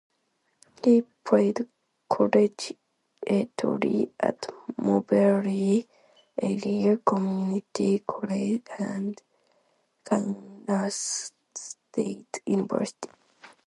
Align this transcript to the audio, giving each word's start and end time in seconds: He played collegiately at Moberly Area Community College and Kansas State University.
He 0.83 1.03
played 1.23 1.67
collegiately 2.11 2.79
at 4.19 4.47
Moberly 4.77 5.87
Area 6.41 6.97
Community 6.97 7.99
College 8.07 8.63
and 8.79 9.21
Kansas 10.03 11.31
State 11.53 12.39
University. 12.47 13.11